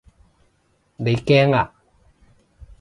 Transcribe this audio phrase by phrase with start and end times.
[0.95, 1.71] 你驚啊？